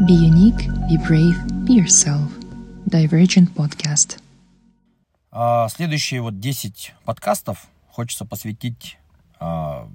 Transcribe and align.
Be 0.00 0.12
unique, 0.12 0.68
be 0.88 0.96
brave, 0.96 1.34
be 1.66 1.74
yourself. 1.74 2.30
Divergent 2.86 3.52
Podcast. 3.52 4.20
А, 5.32 5.68
следующие 5.68 6.22
вот 6.22 6.38
10 6.38 6.94
подкастов 7.04 7.66
хочется 7.90 8.24
посвятить, 8.24 8.96
а, 9.40 9.88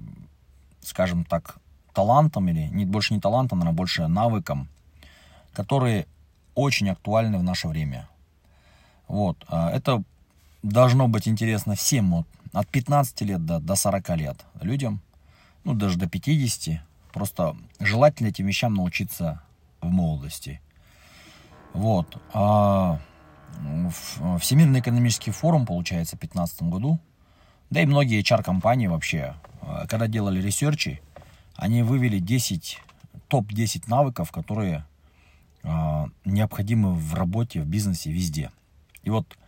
скажем 0.82 1.24
так, 1.24 1.56
талантам 1.94 2.50
или 2.50 2.68
не, 2.68 2.84
больше 2.84 3.14
не 3.14 3.20
талантам, 3.20 3.60
наверное, 3.60 3.76
больше 3.78 4.06
навыкам, 4.06 4.68
которые 5.54 6.06
очень 6.54 6.90
актуальны 6.90 7.38
в 7.38 7.42
наше 7.42 7.66
время. 7.66 8.06
Вот. 9.08 9.42
А, 9.48 9.70
это 9.70 10.02
должно 10.62 11.08
быть 11.08 11.26
интересно 11.26 11.76
всем 11.76 12.10
вот, 12.10 12.26
от 12.52 12.68
15 12.68 13.22
лет 13.22 13.46
до, 13.46 13.58
до 13.58 13.74
40 13.74 14.10
лет 14.18 14.36
людям, 14.60 15.00
ну 15.64 15.72
даже 15.72 15.96
до 15.96 16.06
50. 16.06 16.82
Просто 17.10 17.56
желательно 17.80 18.28
этим 18.28 18.46
вещам 18.46 18.74
научиться 18.74 19.40
в 19.84 19.90
молодости. 19.90 20.60
Вот. 21.72 22.20
А 22.32 23.00
Всемирный 24.40 24.80
экономический 24.80 25.30
форум, 25.30 25.66
получается, 25.66 26.16
в 26.16 26.20
2015 26.20 26.62
году, 26.62 26.98
да 27.70 27.80
и 27.80 27.86
многие 27.86 28.20
HR-компании 28.20 28.86
вообще, 28.86 29.34
а, 29.62 29.86
когда 29.86 30.06
делали 30.06 30.40
ресерчи, 30.40 31.00
они 31.56 31.82
вывели 31.82 32.18
10, 32.18 32.80
топ-10 33.28 33.84
навыков, 33.86 34.32
которые 34.32 34.84
э, 35.62 36.04
необходимы 36.24 36.94
в 36.94 37.14
работе, 37.14 37.60
в 37.60 37.66
бизнесе, 37.66 38.10
везде. 38.10 38.50
И 39.04 39.10
вот 39.10 39.38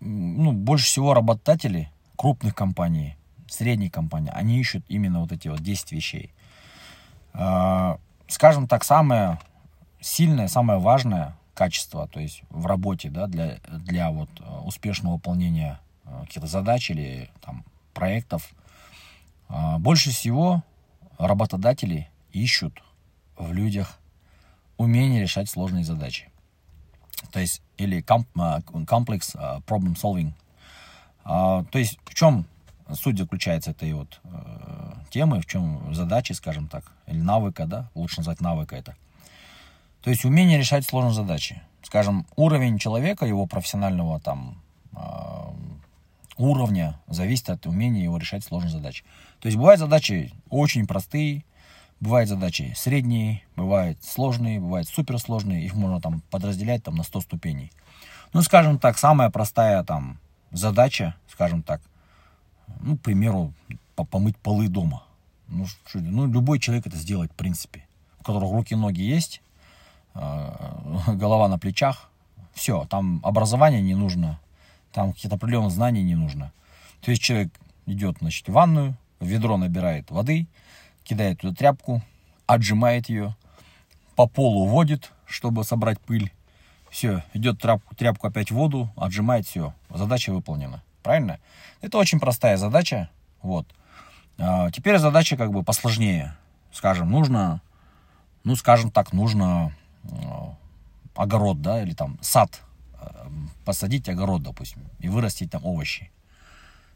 ну, 0.00 0.52
больше 0.52 0.86
всего 0.86 1.12
работодатели 1.12 1.90
крупных 2.16 2.54
компаний, 2.54 3.16
средних 3.48 3.92
компаний, 3.92 4.30
они 4.32 4.58
ищут 4.58 4.84
именно 4.88 5.20
вот 5.20 5.32
эти 5.32 5.48
вот 5.48 5.60
10 5.60 5.92
вещей. 5.92 6.32
Э, 7.34 7.96
скажем 8.28 8.68
так, 8.68 8.84
самое 8.84 9.38
сильное, 10.00 10.48
самое 10.48 10.78
важное 10.78 11.36
качество, 11.54 12.06
то 12.06 12.20
есть 12.20 12.42
в 12.50 12.66
работе, 12.66 13.08
да, 13.08 13.26
для, 13.26 13.58
для 13.68 14.10
вот 14.10 14.28
э, 14.40 14.58
успешного 14.64 15.14
выполнения 15.14 15.80
э, 16.04 16.20
каких-то 16.26 16.46
задач 16.46 16.90
или 16.90 17.30
там 17.40 17.64
проектов, 17.94 18.50
э, 19.48 19.78
больше 19.78 20.10
всего 20.10 20.62
работодатели 21.18 22.10
ищут 22.32 22.82
в 23.38 23.52
людях 23.52 23.98
умение 24.76 25.22
решать 25.22 25.48
сложные 25.48 25.84
задачи. 25.84 26.28
То 27.32 27.40
есть, 27.40 27.62
или 27.78 28.02
комплекс 28.02 29.34
problem 29.34 29.96
solving. 29.96 30.32
То 31.24 31.78
есть, 31.78 31.98
в 32.04 32.14
чем 32.14 32.46
суть 32.92 33.18
заключается 33.18 33.70
этой 33.70 33.94
вот 33.94 34.20
темы, 35.16 35.40
в 35.40 35.46
чем 35.46 35.94
задачи, 35.94 36.34
скажем 36.34 36.68
так, 36.68 36.84
или 37.06 37.18
навыка, 37.18 37.64
да, 37.64 37.88
лучше 37.94 38.18
назвать 38.18 38.42
навыка 38.42 38.76
это. 38.76 38.94
То 40.02 40.10
есть 40.10 40.26
умение 40.26 40.58
решать 40.58 40.84
сложные 40.84 41.14
задачи. 41.14 41.62
Скажем, 41.82 42.26
уровень 42.36 42.78
человека, 42.78 43.24
его 43.24 43.46
профессионального 43.46 44.20
там 44.20 44.58
а, 44.92 45.54
уровня 46.36 47.00
зависит 47.08 47.48
от 47.48 47.66
умения 47.66 48.02
его 48.02 48.18
решать 48.18 48.44
сложные 48.44 48.72
задачи. 48.72 49.04
То 49.40 49.46
есть 49.46 49.56
бывают 49.56 49.80
задачи 49.80 50.34
очень 50.50 50.86
простые, 50.86 51.46
бывают 51.98 52.28
задачи 52.28 52.74
средние, 52.76 53.42
бывают 53.56 54.04
сложные, 54.04 54.60
бывают 54.60 54.86
суперсложные, 54.86 55.64
их 55.64 55.74
можно 55.74 55.98
там 55.98 56.20
подразделять 56.30 56.82
там 56.84 56.94
на 56.94 57.04
100 57.04 57.22
ступеней. 57.22 57.72
Ну, 58.34 58.42
скажем 58.42 58.78
так, 58.78 58.98
самая 58.98 59.30
простая 59.30 59.82
там 59.82 60.18
задача, 60.50 61.14
скажем 61.32 61.62
так, 61.62 61.80
ну, 62.80 62.98
к 62.98 63.00
примеру, 63.00 63.54
помыть 63.94 64.36
полы 64.36 64.68
дома. 64.68 65.05
Ну, 65.48 65.66
ну, 65.94 66.26
любой 66.26 66.58
человек 66.58 66.86
это 66.86 66.96
сделает, 66.96 67.32
в 67.32 67.34
принципе. 67.34 67.84
У 68.20 68.24
которого 68.24 68.52
руки 68.52 68.74
и 68.74 68.76
ноги 68.76 69.02
есть, 69.02 69.42
э, 70.14 70.52
голова 71.14 71.48
на 71.48 71.58
плечах. 71.58 72.10
Все, 72.54 72.86
там 72.86 73.20
образование 73.22 73.82
не 73.82 73.94
нужно, 73.94 74.40
там 74.92 75.12
какие-то 75.12 75.36
определенные 75.36 75.70
знания 75.70 76.02
не 76.02 76.14
нужно. 76.14 76.52
То 77.02 77.10
есть 77.10 77.22
человек 77.22 77.52
идет, 77.84 78.16
значит, 78.20 78.48
в 78.48 78.52
ванную, 78.52 78.96
в 79.20 79.26
ведро 79.26 79.56
набирает 79.56 80.10
воды, 80.10 80.46
кидает 81.04 81.40
туда 81.40 81.54
тряпку, 81.54 82.02
отжимает 82.46 83.08
ее, 83.08 83.36
по 84.16 84.26
полу 84.26 84.66
водит, 84.66 85.12
чтобы 85.26 85.64
собрать 85.64 86.00
пыль. 86.00 86.32
Все, 86.90 87.22
идет 87.34 87.60
тряпку, 87.60 87.94
тряпку 87.94 88.26
опять 88.26 88.50
в 88.50 88.54
воду, 88.54 88.90
отжимает, 88.96 89.46
все, 89.46 89.74
задача 89.90 90.32
выполнена. 90.32 90.82
Правильно? 91.02 91.38
Это 91.82 91.98
очень 91.98 92.18
простая 92.18 92.56
задача. 92.56 93.10
Вот. 93.42 93.66
А, 94.38 94.70
теперь 94.70 94.98
задача 94.98 95.36
как 95.36 95.50
бы 95.50 95.62
посложнее. 95.62 96.36
Скажем, 96.72 97.10
нужно, 97.10 97.62
ну, 98.44 98.56
скажем 98.56 98.90
так, 98.90 99.12
нужно 99.12 99.74
а, 100.04 100.54
огород, 101.14 101.62
да, 101.62 101.82
или 101.82 101.94
там 101.94 102.18
сад, 102.20 102.60
а, 102.94 103.28
посадить 103.64 104.08
огород, 104.08 104.42
допустим, 104.42 104.82
и 104.98 105.08
вырастить 105.08 105.50
там 105.50 105.64
овощи. 105.64 106.10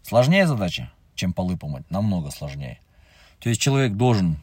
Сложнее 0.02 0.46
задача, 0.46 0.90
чем 1.14 1.32
полы 1.32 1.56
помыть, 1.56 1.90
намного 1.90 2.30
сложнее. 2.30 2.78
То 3.38 3.48
есть 3.48 3.60
человек 3.60 3.94
должен 3.94 4.38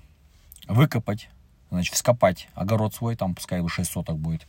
выкопать, 0.67 1.29
значит, 1.69 1.93
вскопать 1.93 2.49
огород 2.55 2.95
свой, 2.95 3.15
там 3.15 3.35
пускай 3.35 3.59
его 3.59 3.67
6 3.67 3.89
соток 3.91 4.17
будет, 4.17 4.47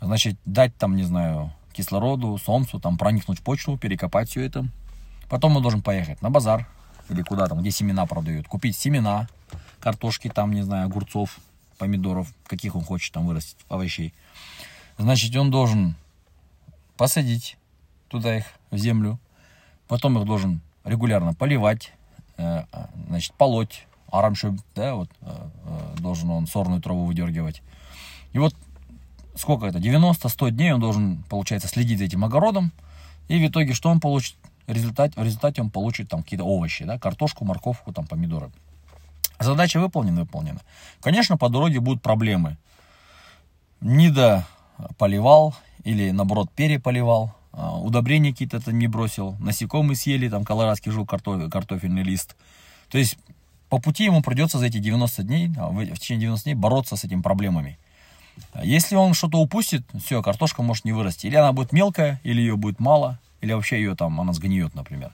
значит, 0.00 0.36
дать 0.44 0.76
там, 0.76 0.96
не 0.96 1.04
знаю, 1.04 1.52
кислороду, 1.72 2.38
солнцу, 2.38 2.80
там 2.80 2.98
проникнуть 2.98 3.40
в 3.40 3.42
почву, 3.42 3.76
перекопать 3.76 4.30
все 4.30 4.42
это. 4.42 4.66
Потом 5.28 5.56
он 5.56 5.62
должен 5.62 5.82
поехать 5.82 6.22
на 6.22 6.30
базар, 6.30 6.66
или 7.08 7.22
куда 7.22 7.46
там, 7.46 7.60
где 7.60 7.70
семена 7.70 8.06
продают, 8.06 8.48
купить 8.48 8.76
семена, 8.76 9.28
картошки 9.80 10.28
там, 10.28 10.52
не 10.52 10.62
знаю, 10.62 10.86
огурцов, 10.86 11.38
помидоров, 11.78 12.32
каких 12.46 12.74
он 12.74 12.82
хочет 12.82 13.12
там 13.12 13.26
вырастить, 13.26 13.58
овощей. 13.68 14.12
Значит, 14.98 15.34
он 15.36 15.50
должен 15.50 15.94
посадить 16.96 17.56
туда 18.08 18.38
их, 18.38 18.44
в 18.70 18.78
землю, 18.78 19.18
потом 19.88 20.18
их 20.18 20.26
должен 20.26 20.60
регулярно 20.84 21.34
поливать, 21.34 21.92
э, 22.36 22.64
значит, 23.08 23.32
полоть, 23.34 23.86
а 24.10 24.22
раньше, 24.22 24.56
да, 24.74 24.94
вот, 24.94 25.10
э, 25.20 25.48
э, 25.64 26.00
должен 26.00 26.30
он 26.30 26.46
сорную 26.46 26.80
траву 26.80 27.04
выдергивать. 27.04 27.62
И 28.32 28.38
вот 28.38 28.54
сколько 29.36 29.66
это, 29.66 29.78
90-100 29.78 30.50
дней 30.50 30.72
он 30.72 30.80
должен, 30.80 31.22
получается, 31.28 31.68
следить 31.68 31.98
за 31.98 32.04
этим 32.04 32.24
огородом, 32.24 32.72
и 33.28 33.38
в 33.38 33.50
итоге 33.50 33.74
что 33.74 33.90
он 33.90 34.00
получит? 34.00 34.36
В 34.66 34.72
результате, 34.72 35.20
в 35.20 35.24
результате 35.24 35.62
он 35.62 35.70
получит 35.70 36.08
там 36.08 36.22
какие-то 36.22 36.44
овощи, 36.44 36.84
да, 36.84 36.98
картошку, 36.98 37.44
морковку, 37.44 37.92
там, 37.92 38.06
помидоры. 38.06 38.50
Задача 39.38 39.80
выполнена, 39.80 40.22
выполнена. 40.22 40.60
Конечно, 41.00 41.36
по 41.36 41.48
дороге 41.48 41.80
будут 41.80 42.02
проблемы. 42.02 42.56
Не 43.80 44.10
до 44.10 44.46
поливал 44.98 45.54
или, 45.84 46.10
наоборот, 46.10 46.50
переполивал, 46.50 47.34
а, 47.52 47.78
удобрения 47.78 48.32
какие-то 48.32 48.60
не 48.72 48.88
бросил, 48.88 49.36
насекомые 49.38 49.96
съели, 49.96 50.28
там, 50.28 50.44
колорадский 50.44 50.90
жук, 50.90 51.08
картофель, 51.08 51.50
картофельный 51.50 52.02
лист. 52.02 52.36
То 52.90 52.98
есть, 52.98 53.18
по 53.68 53.78
пути 53.78 54.04
ему 54.04 54.22
придется 54.22 54.58
за 54.58 54.66
эти 54.66 54.78
90 54.78 55.22
дней, 55.22 55.50
а, 55.56 55.68
в 55.68 55.98
течение 55.98 56.22
90 56.22 56.44
дней 56.44 56.54
бороться 56.54 56.96
с 56.96 57.04
этими 57.04 57.22
проблемами. 57.22 57.78
Если 58.62 58.96
он 58.96 59.14
что-то 59.14 59.38
упустит, 59.38 59.82
все, 60.04 60.22
картошка 60.22 60.62
может 60.62 60.84
не 60.84 60.92
вырасти. 60.92 61.26
Или 61.26 61.36
она 61.36 61.52
будет 61.52 61.72
мелкая, 61.72 62.20
или 62.22 62.40
ее 62.40 62.56
будет 62.56 62.80
мало, 62.80 63.18
или 63.40 63.52
вообще 63.52 63.76
ее 63.76 63.94
там, 63.94 64.20
она 64.20 64.32
сгниет, 64.32 64.74
например. 64.74 65.12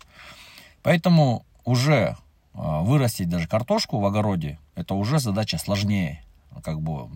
Поэтому 0.82 1.44
уже 1.64 2.16
а, 2.54 2.80
вырастить 2.80 3.28
даже 3.28 3.48
картошку 3.48 3.98
в 3.98 4.06
огороде, 4.06 4.58
это 4.74 4.94
уже 4.94 5.18
задача 5.18 5.58
сложнее. 5.58 6.24
Как 6.62 6.80
бы 6.80 7.08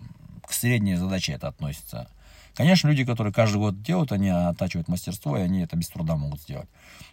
к 0.45 0.53
средней 0.53 0.95
задаче 0.95 1.33
это 1.33 1.47
относится. 1.47 2.09
Конечно, 2.55 2.87
люди, 2.87 3.05
которые 3.05 3.31
каждый 3.31 3.57
год 3.57 3.83
делают, 3.83 4.11
они 4.11 4.29
оттачивают 4.29 4.87
мастерство, 4.87 5.37
и 5.37 5.41
они 5.41 5.59
это 5.59 5.75
без 5.75 5.89
труда 5.89 6.15
могут 6.15 6.41
сделать. 6.41 6.67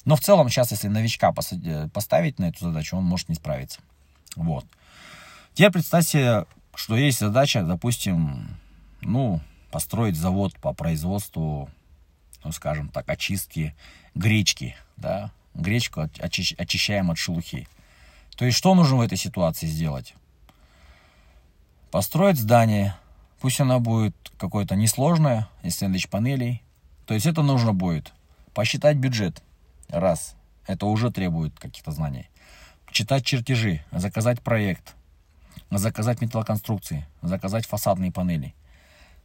Но 0.07 0.17
в 0.17 0.21
целом 0.21 0.49
сейчас, 0.49 0.71
если 0.71 0.89
новичка 0.89 1.33
поставить 1.33 2.39
на 2.39 2.49
эту 2.49 2.65
задачу, 2.65 2.97
он 2.97 3.05
может 3.05 3.29
не 3.29 3.35
справиться. 3.35 3.81
Вот. 4.37 4.65
Теперь 5.53 5.73
представьте, 5.73 6.47
что 6.75 6.97
есть 6.97 7.21
задача, 7.21 7.63
допустим, 7.63 8.57
ну, 9.03 9.41
построить 9.71 10.17
завод 10.17 10.55
по 10.61 10.73
производству 10.73 11.69
ну, 12.45 12.53
скажем 12.53 12.89
так, 12.89 13.09
очистки 13.09 13.75
гречки, 14.15 14.77
да, 14.97 15.31
гречку 15.55 16.09
очищ, 16.21 16.55
очищаем 16.59 17.11
от 17.11 17.19
шелухи. 17.19 17.67
То 18.37 18.45
есть, 18.45 18.59
что 18.59 18.75
нужно 18.75 18.97
в 18.97 19.01
этой 19.01 19.17
ситуации 19.19 19.67
сделать? 19.67 20.15
Построить 21.91 22.39
здание, 22.39 22.97
пусть 23.41 23.61
оно 23.61 23.81
будет 23.81 24.15
какое-то 24.39 24.77
несложное, 24.77 25.49
из 25.63 25.77
сэндвич-панелей. 25.77 26.63
То 27.07 27.15
есть, 27.15 27.27
это 27.27 27.43
нужно 27.43 27.73
будет 27.73 28.13
посчитать 28.53 28.97
бюджет, 28.97 29.43
раз, 29.89 30.37
это 30.67 30.87
уже 30.87 31.11
требует 31.11 31.59
каких-то 31.59 31.93
знаний. 31.93 32.29
Читать 32.91 33.25
чертежи, 33.25 33.85
заказать 33.91 34.41
проект, 34.41 34.95
заказать 35.71 36.21
металлоконструкции, 36.21 37.07
заказать 37.23 37.67
фасадные 37.67 38.13
панели, 38.13 38.55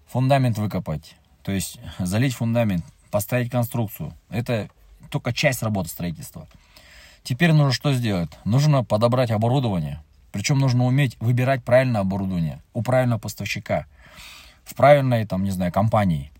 фундамент 0.08 0.58
выкопать, 0.58 1.16
то 1.44 1.52
есть 1.52 1.80
залить 2.00 2.34
фундамент, 2.34 2.84
поставить 3.10 3.50
конструкцию. 3.52 4.14
Это 4.30 4.70
только 5.10 5.34
часть 5.34 5.64
работы 5.64 5.90
строительства. 5.90 6.48
Теперь 7.24 7.52
нужно 7.52 7.74
что 7.74 7.94
сделать? 7.94 8.30
Нужно 8.46 8.84
подобрать 8.84 9.32
оборудование, 9.32 10.02
Причем 10.32 10.60
нужно 10.60 10.86
уметь 10.86 11.18
выбирать 11.20 11.64
правильное 11.64 12.02
оборудование 12.02 12.62
у 12.74 12.82
правильного 12.82 13.20
поставщика, 13.20 13.86
в 14.64 14.76
правильной, 14.76 15.26
там, 15.26 15.44
не 15.44 15.52
знаю, 15.52 15.72
компании. 15.72 16.32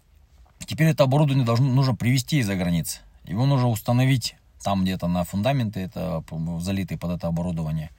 Теперь 0.66 0.90
это 0.90 1.04
оборудование 1.04 1.46
должно, 1.46 1.68
нужно 1.68 1.96
привезти 1.96 2.40
из-за 2.40 2.56
границы. 2.56 3.00
Его 3.26 3.46
нужно 3.46 3.68
установить 3.68 4.36
там 4.64 4.84
где-то 4.84 5.08
на 5.08 5.24
фундаменты, 5.24 5.80
это 5.80 6.24
залитые 6.60 6.98
под 6.98 7.12
это 7.12 7.28
оборудование. 7.28 7.90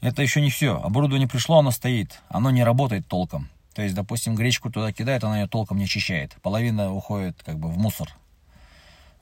Это 0.00 0.22
еще 0.22 0.40
не 0.40 0.50
все. 0.50 0.80
Оборудование 0.82 1.28
пришло, 1.28 1.58
оно 1.58 1.70
стоит. 1.70 2.20
Оно 2.28 2.50
не 2.50 2.64
работает 2.64 3.06
толком. 3.06 3.48
То 3.74 3.82
есть, 3.82 3.94
допустим, 3.94 4.34
гречку 4.34 4.70
туда 4.70 4.92
кидает, 4.92 5.24
она 5.24 5.40
ее 5.40 5.48
толком 5.48 5.78
не 5.78 5.84
очищает. 5.84 6.36
Половина 6.42 6.92
уходит 6.92 7.42
как 7.44 7.58
бы 7.58 7.68
в 7.68 7.78
мусор. 7.78 8.10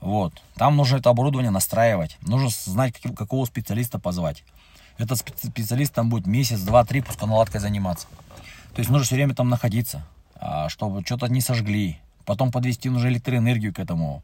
Вот. 0.00 0.42
Там 0.56 0.76
нужно 0.76 0.96
это 0.96 1.10
оборудование 1.10 1.50
настраивать. 1.50 2.16
Нужно 2.22 2.48
знать, 2.48 2.94
какого 3.16 3.44
специалиста 3.44 3.98
позвать. 3.98 4.44
Этот 4.98 5.18
специалист 5.18 5.94
там 5.94 6.10
будет 6.10 6.26
месяц, 6.26 6.60
два, 6.60 6.84
три 6.84 7.00
пусконаладкой 7.00 7.60
заниматься. 7.60 8.06
То 8.74 8.80
есть 8.80 8.90
нужно 8.90 9.06
все 9.06 9.14
время 9.14 9.34
там 9.34 9.48
находиться, 9.48 10.06
а, 10.34 10.68
чтобы 10.68 11.02
что-то 11.02 11.26
не 11.28 11.40
сожгли. 11.40 11.98
Потом 12.24 12.50
подвести 12.50 12.88
нужно 12.88 13.08
электроэнергию 13.08 13.74
к 13.74 13.78
этому, 13.78 14.22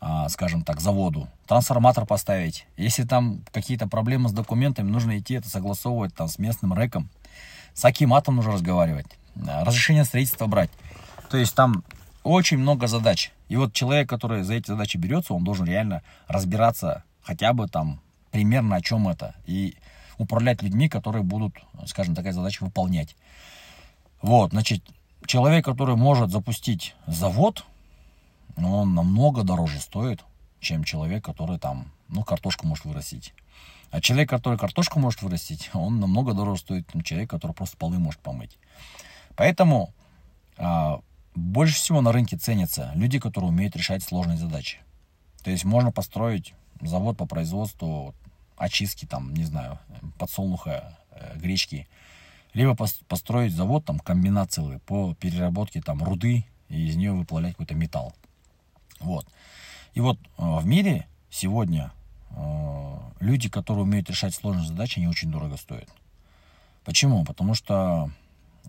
а, 0.00 0.28
скажем 0.28 0.62
так, 0.62 0.80
заводу. 0.80 1.28
Трансформатор 1.46 2.06
поставить. 2.06 2.66
Если 2.76 3.04
там 3.04 3.42
какие-то 3.52 3.86
проблемы 3.86 4.28
с 4.28 4.32
документами, 4.32 4.90
нужно 4.90 5.18
идти 5.18 5.34
это 5.34 5.48
согласовывать 5.48 6.14
там 6.14 6.28
с 6.28 6.38
местным 6.38 6.72
рэком. 6.72 7.10
С 7.74 7.84
Акиматом 7.84 8.36
нужно 8.36 8.52
разговаривать. 8.52 9.06
Разрешение 9.46 10.04
строительства 10.04 10.46
брать. 10.46 10.70
То 11.30 11.36
есть 11.36 11.54
там 11.54 11.84
очень 12.22 12.58
много 12.58 12.86
задач. 12.86 13.32
И 13.48 13.56
вот 13.56 13.72
человек, 13.72 14.08
который 14.08 14.42
за 14.42 14.54
эти 14.54 14.68
задачи 14.68 14.96
берется, 14.96 15.34
он 15.34 15.44
должен 15.44 15.66
реально 15.66 16.02
разбираться 16.26 17.04
хотя 17.22 17.52
бы 17.52 17.68
там 17.68 18.00
примерно 18.30 18.76
о 18.76 18.80
чем 18.80 19.08
это. 19.08 19.34
И 19.46 19.74
управлять 20.18 20.62
людьми, 20.62 20.88
которые 20.88 21.22
будут, 21.22 21.54
скажем, 21.86 22.14
такая 22.14 22.32
задача 22.32 22.64
выполнять. 22.64 23.16
Вот, 24.20 24.50
значит, 24.50 24.82
человек, 25.26 25.64
который 25.64 25.96
может 25.96 26.30
запустить 26.30 26.94
завод, 27.06 27.64
он 28.56 28.94
намного 28.94 29.44
дороже 29.44 29.80
стоит, 29.80 30.24
чем 30.60 30.84
человек, 30.84 31.24
который 31.24 31.58
там, 31.58 31.92
ну, 32.08 32.24
картошку 32.24 32.66
может 32.66 32.84
вырастить. 32.84 33.32
А 33.90 34.00
человек, 34.00 34.28
который 34.28 34.58
картошку 34.58 34.98
может 34.98 35.22
вырастить, 35.22 35.70
он 35.72 36.00
намного 36.00 36.34
дороже 36.34 36.60
стоит, 36.60 36.90
чем 36.92 37.02
человек, 37.02 37.30
который 37.30 37.52
просто 37.52 37.76
полы 37.76 37.98
может 37.98 38.20
помыть. 38.20 38.58
Поэтому 39.38 39.94
а, 40.56 41.00
больше 41.36 41.76
всего 41.76 42.00
на 42.00 42.10
рынке 42.10 42.36
ценятся 42.36 42.90
люди, 42.96 43.20
которые 43.20 43.50
умеют 43.50 43.76
решать 43.76 44.02
сложные 44.02 44.36
задачи. 44.36 44.78
То 45.44 45.52
есть 45.52 45.64
можно 45.64 45.92
построить 45.92 46.54
завод 46.80 47.16
по 47.16 47.24
производству 47.24 48.16
очистки, 48.56 49.04
там, 49.04 49.32
не 49.32 49.44
знаю, 49.44 49.78
подсолнуха, 50.18 50.98
э, 51.12 51.38
гречки, 51.38 51.86
либо 52.52 52.76
построить 53.06 53.54
завод, 53.54 53.84
там, 53.84 54.00
комбинат 54.00 54.50
целый 54.50 54.80
по 54.80 55.14
переработке 55.14 55.80
там 55.80 56.02
руды 56.02 56.44
и 56.68 56.88
из 56.88 56.96
нее 56.96 57.12
выплавлять 57.12 57.52
какой-то 57.52 57.76
металл. 57.76 58.14
Вот. 58.98 59.24
И 59.94 60.00
вот 60.00 60.18
э, 60.18 60.26
в 60.38 60.66
мире 60.66 61.06
сегодня 61.30 61.92
э, 62.30 62.98
люди, 63.20 63.48
которые 63.48 63.84
умеют 63.84 64.10
решать 64.10 64.34
сложные 64.34 64.66
задачи, 64.66 64.98
они 64.98 65.06
очень 65.06 65.30
дорого 65.30 65.56
стоят. 65.56 65.88
Почему? 66.84 67.24
Потому 67.24 67.54
что 67.54 68.10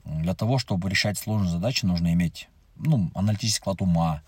для 0.05 0.35
того, 0.35 0.57
чтобы 0.57 0.89
решать 0.89 1.17
сложные 1.17 1.51
задачи, 1.51 1.85
нужно 1.85 2.13
иметь 2.13 2.49
ну, 2.75 3.11
аналитический 3.13 3.61
склад 3.61 3.81
ума, 3.81 4.21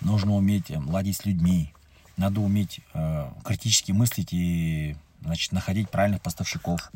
нужно 0.00 0.34
уметь 0.34 0.70
э, 0.70 0.78
ладить 0.78 1.16
с 1.16 1.24
людьми, 1.24 1.72
надо 2.16 2.40
уметь 2.40 2.80
э, 2.92 3.30
критически 3.44 3.92
мыслить 3.92 4.32
и 4.32 4.96
значит, 5.22 5.52
находить 5.52 5.90
правильных 5.90 6.20
поставщиков, 6.20 6.92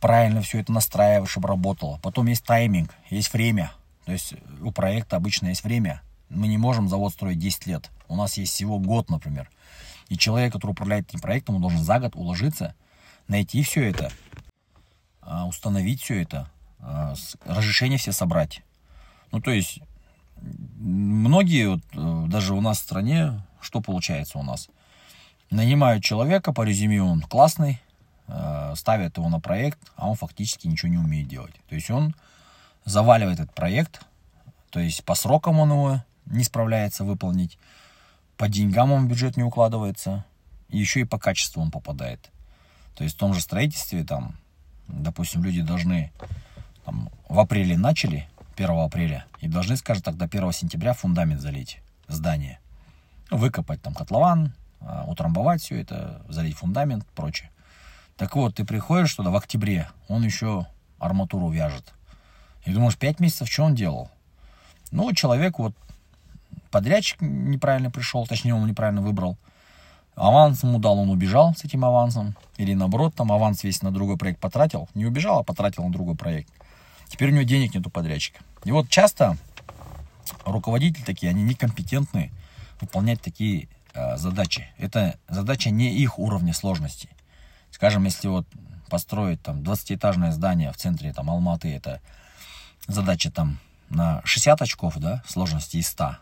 правильно 0.00 0.42
все 0.42 0.60
это 0.60 0.72
настраивать, 0.72 1.30
чтобы 1.30 1.48
работало. 1.48 1.98
Потом 2.02 2.26
есть 2.26 2.44
тайминг, 2.44 2.94
есть 3.10 3.32
время. 3.32 3.72
То 4.04 4.12
есть 4.12 4.34
у 4.60 4.72
проекта 4.72 5.16
обычно 5.16 5.48
есть 5.48 5.62
время. 5.62 6.02
Мы 6.28 6.48
не 6.48 6.58
можем 6.58 6.88
завод 6.88 7.12
строить 7.12 7.38
10 7.38 7.66
лет. 7.66 7.90
У 8.08 8.16
нас 8.16 8.36
есть 8.36 8.52
всего 8.52 8.78
год, 8.78 9.10
например. 9.10 9.48
И 10.08 10.16
человек, 10.16 10.52
который 10.52 10.72
управляет 10.72 11.08
этим 11.08 11.20
проектом, 11.20 11.56
он 11.56 11.60
должен 11.60 11.82
за 11.82 12.00
год 12.00 12.16
уложиться, 12.16 12.74
найти 13.28 13.62
все 13.62 13.88
это, 13.88 14.10
а, 15.20 15.46
установить 15.46 16.02
все 16.02 16.20
это, 16.20 16.50
разрешения 17.44 17.96
все 17.96 18.12
собрать. 18.12 18.62
Ну, 19.30 19.40
то 19.40 19.50
есть, 19.50 19.80
многие, 20.78 21.68
вот, 21.68 21.82
э, 21.94 22.24
даже 22.28 22.54
у 22.54 22.60
нас 22.60 22.78
в 22.78 22.82
стране, 22.82 23.42
что 23.60 23.80
получается 23.80 24.38
у 24.38 24.42
нас? 24.42 24.68
Нанимают 25.50 26.04
человека, 26.04 26.52
по 26.52 26.62
резюме 26.62 27.02
он 27.02 27.22
классный, 27.22 27.80
э, 28.28 28.74
ставят 28.76 29.16
его 29.16 29.28
на 29.28 29.40
проект, 29.40 29.78
а 29.96 30.08
он 30.08 30.16
фактически 30.16 30.66
ничего 30.66 30.90
не 30.90 30.98
умеет 30.98 31.28
делать. 31.28 31.54
То 31.68 31.74
есть 31.74 31.90
он 31.90 32.14
заваливает 32.84 33.40
этот 33.40 33.54
проект, 33.54 34.04
то 34.70 34.80
есть 34.80 35.04
по 35.04 35.14
срокам 35.14 35.58
он 35.60 35.70
его 35.70 36.04
не 36.26 36.44
справляется 36.44 37.04
выполнить, 37.04 37.58
по 38.36 38.48
деньгам 38.48 38.92
он 38.92 39.06
в 39.06 39.08
бюджет 39.08 39.36
не 39.36 39.42
укладывается, 39.42 40.24
и 40.68 40.78
еще 40.78 41.00
и 41.00 41.04
по 41.04 41.18
качеству 41.18 41.62
он 41.62 41.70
попадает. 41.70 42.30
То 42.96 43.04
есть 43.04 43.16
в 43.16 43.18
том 43.18 43.34
же 43.34 43.40
строительстве, 43.40 44.04
там, 44.04 44.36
допустим, 44.88 45.44
люди 45.44 45.62
должны 45.62 46.10
там, 46.84 47.10
в 47.28 47.38
апреле 47.38 47.76
начали, 47.76 48.28
1 48.56 48.70
апреля, 48.70 49.26
и 49.40 49.48
должны, 49.48 49.76
скажем 49.76 50.02
так, 50.02 50.16
до 50.16 50.26
1 50.26 50.52
сентября 50.52 50.92
фундамент 50.92 51.40
залить 51.40 51.80
здание. 52.08 52.58
Выкопать 53.30 53.80
там 53.82 53.94
котлован, 53.94 54.52
а, 54.80 55.04
утрамбовать 55.06 55.62
все 55.62 55.80
это, 55.80 56.22
залить 56.28 56.56
фундамент, 56.56 57.06
прочее. 57.14 57.50
Так 58.16 58.36
вот, 58.36 58.56
ты 58.56 58.64
приходишь 58.64 59.14
туда 59.14 59.30
в 59.30 59.36
октябре, 59.36 59.88
он 60.08 60.22
еще 60.22 60.66
арматуру 60.98 61.48
вяжет. 61.48 61.92
И 62.64 62.72
думаешь, 62.72 62.96
5 62.96 63.20
месяцев 63.20 63.48
что 63.50 63.64
он 63.64 63.74
делал? 63.74 64.10
Ну, 64.90 65.12
человек 65.12 65.58
вот, 65.58 65.74
подрядчик 66.70 67.20
неправильно 67.20 67.90
пришел, 67.90 68.26
точнее, 68.26 68.54
он 68.54 68.66
неправильно 68.66 69.00
выбрал. 69.00 69.36
Аванс 70.14 70.62
ему 70.62 70.78
дал, 70.78 70.98
он 70.98 71.08
убежал 71.08 71.54
с 71.54 71.64
этим 71.64 71.84
авансом. 71.84 72.36
Или 72.58 72.74
наоборот, 72.74 73.14
там 73.14 73.32
аванс 73.32 73.64
весь 73.64 73.82
на 73.82 73.90
другой 73.90 74.18
проект 74.18 74.40
потратил. 74.40 74.88
Не 74.94 75.06
убежал, 75.06 75.38
а 75.38 75.42
потратил 75.42 75.84
на 75.84 75.90
другой 75.90 76.16
проект. 76.16 76.52
Теперь 77.12 77.28
у 77.28 77.34
него 77.34 77.42
денег 77.42 77.74
нету 77.74 77.90
подрядчика. 77.90 78.40
И 78.64 78.72
вот 78.72 78.88
часто 78.88 79.36
руководители 80.46 81.04
такие, 81.04 81.28
они 81.28 81.42
некомпетентны 81.42 82.32
выполнять 82.80 83.20
такие 83.20 83.68
э, 83.92 84.16
задачи. 84.16 84.72
Это 84.78 85.18
задача 85.28 85.68
не 85.68 85.92
их 85.92 86.18
уровня 86.18 86.54
сложности. 86.54 87.10
Скажем, 87.70 88.04
если 88.04 88.28
вот 88.28 88.46
построить 88.88 89.42
там 89.42 89.60
20-этажное 89.60 90.32
здание 90.32 90.72
в 90.72 90.78
центре 90.78 91.12
там 91.12 91.28
Алматы, 91.28 91.68
это 91.68 92.00
задача 92.86 93.30
там 93.30 93.58
на 93.90 94.22
60 94.24 94.62
очков, 94.62 94.96
да, 94.96 95.22
сложности 95.28 95.76
из 95.76 95.88
100, 95.88 96.16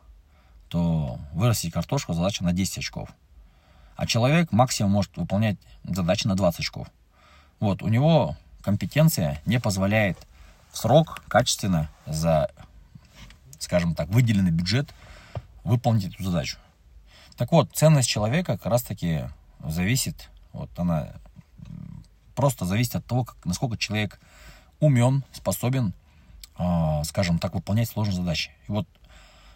то 0.71 1.21
вырастить 1.33 1.73
картошку 1.73 2.15
задача 2.15 2.43
на 2.43 2.53
10 2.53 2.79
очков. 2.79 3.11
А 3.95 4.09
человек 4.09 4.51
максимум 4.51 4.91
может 4.91 5.17
выполнять 5.17 5.57
задачи 5.85 6.27
на 6.27 6.35
20 6.35 6.59
очков. 6.59 6.89
Вот, 7.61 7.81
у 7.81 7.87
него 7.87 8.37
компетенция 8.63 9.41
не 9.47 9.61
позволяет 9.61 10.19
в 10.73 10.79
срок, 10.79 11.23
качественно, 11.29 11.89
за, 12.07 12.51
скажем 13.59 13.95
так, 13.95 14.09
выделенный 14.09 14.51
бюджет 14.51 14.95
выполнить 15.65 16.15
эту 16.15 16.25
задачу. 16.25 16.59
Так 17.37 17.53
вот, 17.53 17.71
ценность 17.73 18.09
человека 18.09 18.57
как 18.59 18.67
раз-таки 18.67 19.25
зависит, 19.65 20.31
вот 20.53 20.71
она 20.79 21.15
просто 22.35 22.65
зависит 22.65 22.97
от 22.97 23.07
того, 23.07 23.25
как, 23.25 23.37
насколько 23.45 23.77
человек 23.77 24.21
умен, 24.79 25.25
способен, 25.33 25.93
э, 26.59 27.03
скажем 27.05 27.39
так, 27.39 27.55
выполнять 27.55 27.89
сложные 27.89 28.17
задачи. 28.17 28.51
И 28.69 28.73
вот 28.73 28.87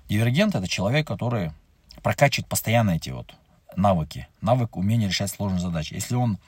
дивергент 0.09 0.55
это 0.55 0.69
человек, 0.69 1.07
который 1.07 1.53
прокачивает 2.03 2.49
постоянно 2.49 2.91
эти 2.91 3.11
вот 3.11 3.35
навыки, 3.77 4.29
навык 4.41 4.77
умения 4.77 5.09
решать 5.09 5.31
сложные 5.31 5.61
задачи. 5.61 5.95
Если 5.95 6.15
он 6.15 6.39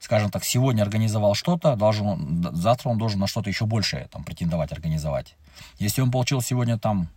скажем 0.00 0.30
так, 0.30 0.44
сегодня 0.44 0.82
организовал 0.82 1.34
что-то, 1.34 1.76
должен, 1.76 2.48
завтра 2.54 2.88
он 2.88 2.98
должен 2.98 3.20
на 3.20 3.26
что-то 3.26 3.50
еще 3.50 3.66
большее 3.66 4.08
там, 4.08 4.24
претендовать, 4.24 4.72
организовать. 4.72 5.36
Если 5.78 6.00
он 6.00 6.10
получил 6.10 6.40
сегодня 6.40 6.78
там 6.78 7.08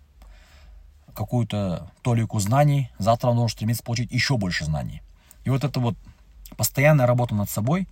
какую-то 1.15 1.89
толику 2.01 2.39
знаний, 2.39 2.89
завтра 2.99 3.29
он 3.29 3.37
должен 3.37 3.55
стремиться 3.55 3.83
получить 3.83 4.11
еще 4.11 4.37
больше 4.37 4.65
знаний. 4.65 5.01
И 5.45 5.49
вот 5.49 5.63
эта 5.63 5.79
вот 5.79 5.95
постоянная 6.57 7.07
работа 7.07 7.35
над 7.35 7.49
собой 7.49 7.87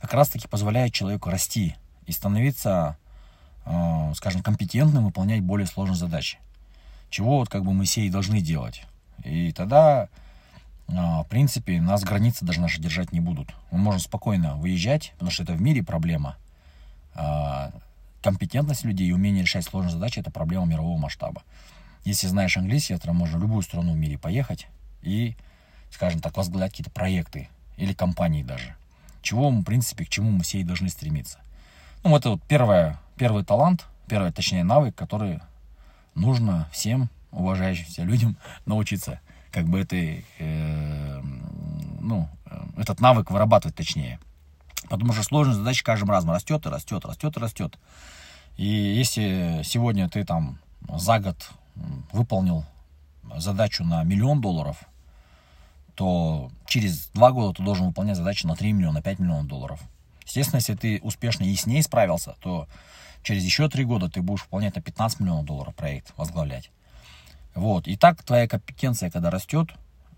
как 0.00 0.14
раз-таки 0.14 0.46
позволяет 0.46 0.92
человеку 0.92 1.30
расти 1.30 1.74
и 2.06 2.12
становиться, 2.12 2.96
э, 3.66 4.12
скажем, 4.14 4.42
компетентным, 4.42 5.04
выполнять 5.04 5.42
более 5.42 5.66
сложные 5.66 5.96
задачи. 5.96 6.38
Чего 7.10 7.38
вот 7.38 7.48
как 7.48 7.64
бы 7.64 7.72
мы 7.72 7.86
все 7.86 8.02
и 8.02 8.10
должны 8.10 8.40
делать. 8.40 8.84
И 9.24 9.52
тогда 9.52 10.08
в 10.88 11.26
принципе, 11.28 11.80
нас 11.80 12.02
границы 12.02 12.44
даже 12.44 12.60
наши 12.60 12.80
держать 12.80 13.12
не 13.12 13.20
будут. 13.20 13.54
Мы 13.70 13.78
можем 13.78 14.00
спокойно 14.00 14.56
выезжать, 14.56 15.12
потому 15.12 15.30
что 15.30 15.42
это 15.42 15.52
в 15.52 15.60
мире 15.60 15.82
проблема. 15.82 16.36
А, 17.14 17.72
компетентность 18.22 18.84
людей 18.84 19.08
и 19.08 19.12
умение 19.12 19.42
решать 19.42 19.64
сложные 19.64 19.92
задачи– 19.92 20.18
это 20.20 20.30
проблема 20.30 20.66
мирового 20.66 20.96
масштаба. 20.98 21.42
Если 22.04 22.26
знаешь 22.26 22.56
английский, 22.56 22.96
то 22.96 23.12
можно 23.12 23.38
в 23.38 23.42
любую 23.42 23.62
страну 23.62 23.92
в 23.92 23.96
мире 23.96 24.16
поехать 24.16 24.66
и, 25.02 25.36
скажем 25.90 26.20
так, 26.20 26.36
возглавлять 26.36 26.70
какие-то 26.70 26.90
проекты 26.90 27.48
или 27.76 27.92
компании 27.92 28.42
даже. 28.42 28.74
чего 29.20 29.50
мы, 29.50 29.60
в 29.60 29.64
принципе, 29.64 30.06
к 30.06 30.08
чему 30.08 30.30
мы 30.30 30.42
все 30.42 30.60
и 30.60 30.64
должны 30.64 30.88
стремиться. 30.88 31.38
Ну, 32.02 32.16
это 32.16 32.30
вот 32.30 32.42
первое, 32.44 32.98
первый 33.16 33.44
талант, 33.44 33.86
первый, 34.08 34.32
точнее, 34.32 34.64
навык, 34.64 34.94
который 34.94 35.40
нужно 36.14 36.66
всем 36.72 37.10
уважающимся 37.30 38.04
людям 38.04 38.38
научиться, 38.64 39.20
как 39.58 39.66
бы 39.66 39.80
это, 39.80 39.96
э, 39.96 41.20
ну, 42.00 42.28
этот 42.76 43.00
навык 43.00 43.32
вырабатывать 43.32 43.74
точнее. 43.74 44.20
Потому 44.88 45.12
что 45.12 45.24
сложность 45.24 45.58
задач 45.58 45.82
каждым 45.82 46.10
разом 46.10 46.30
растет 46.30 46.64
и 46.64 46.68
растет, 46.68 47.04
растет 47.04 47.36
и 47.36 47.40
растет. 47.40 47.78
И 48.56 48.66
если 48.66 49.62
сегодня 49.64 50.08
ты 50.08 50.24
там 50.24 50.60
за 50.88 51.18
год 51.18 51.50
выполнил 52.12 52.64
задачу 53.36 53.82
на 53.82 54.04
миллион 54.04 54.40
долларов, 54.40 54.76
то 55.96 56.52
через 56.66 57.08
два 57.08 57.32
года 57.32 57.56
ты 57.56 57.64
должен 57.64 57.88
выполнять 57.88 58.16
задачи 58.16 58.46
на 58.46 58.54
3 58.54 58.72
миллиона, 58.72 59.02
5 59.02 59.18
миллионов 59.18 59.48
долларов. 59.48 59.80
Естественно, 60.24 60.58
если 60.58 60.76
ты 60.76 61.00
успешно 61.02 61.42
и 61.42 61.56
с 61.56 61.66
ней 61.66 61.82
справился, 61.82 62.36
то 62.40 62.68
через 63.24 63.42
еще 63.42 63.68
три 63.68 63.84
года 63.84 64.08
ты 64.08 64.22
будешь 64.22 64.42
выполнять 64.42 64.76
на 64.76 64.82
15 64.82 65.18
миллионов 65.18 65.46
долларов 65.46 65.74
проект, 65.74 66.14
возглавлять. 66.16 66.70
Вот. 67.58 67.88
И 67.88 67.96
так 67.96 68.22
твоя 68.22 68.46
компетенция, 68.46 69.10
когда 69.10 69.30
растет, 69.30 69.70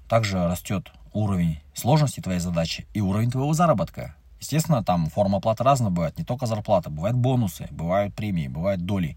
также 0.08 0.46
растет 0.46 0.92
уровень 1.14 1.58
сложности 1.72 2.20
твоей 2.20 2.38
задачи 2.38 2.86
и 2.92 3.00
уровень 3.00 3.30
твоего 3.30 3.54
заработка. 3.54 4.14
Естественно, 4.40 4.84
там 4.84 5.08
форма 5.08 5.38
оплаты 5.38 5.64
разная 5.64 5.90
бывает, 5.90 6.18
не 6.18 6.24
только 6.24 6.44
зарплата, 6.44 6.90
бывают 6.90 7.16
бонусы, 7.16 7.66
бывают 7.70 8.14
премии, 8.14 8.46
бывают 8.46 8.84
доли. 8.84 9.16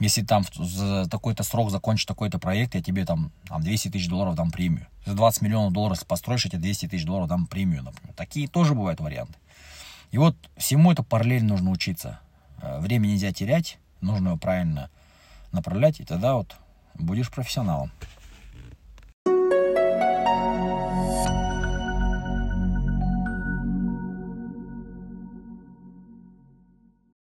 Если 0.00 0.22
там 0.22 0.42
за 0.56 1.08
такой-то 1.08 1.44
срок 1.44 1.70
закончишь 1.70 2.06
такой-то 2.06 2.40
проект, 2.40 2.74
я 2.74 2.82
тебе 2.82 3.06
там, 3.06 3.30
там 3.46 3.62
200 3.62 3.90
тысяч 3.90 4.08
долларов 4.08 4.34
дам 4.34 4.50
премию. 4.50 4.88
За 5.06 5.14
20 5.14 5.42
миллионов 5.42 5.72
долларов 5.72 6.04
построишь, 6.04 6.44
я 6.46 6.50
тебе 6.50 6.62
200 6.62 6.88
тысяч 6.88 7.04
долларов 7.04 7.28
дам 7.28 7.46
премию, 7.46 7.84
например. 7.84 8.12
Такие 8.14 8.48
тоже 8.48 8.74
бывают 8.74 9.00
варианты. 9.00 9.34
И 10.10 10.18
вот 10.18 10.36
всему 10.56 10.90
это 10.90 11.04
параллельно 11.04 11.50
нужно 11.50 11.70
учиться. 11.70 12.18
Э, 12.60 12.80
время 12.80 13.06
нельзя 13.06 13.32
терять, 13.32 13.78
нужно 14.00 14.28
его 14.28 14.36
правильно 14.36 14.90
направлять, 15.52 16.00
и 16.00 16.04
тогда 16.04 16.34
вот 16.34 16.56
будешь 16.98 17.30
профессионалом. 17.30 17.90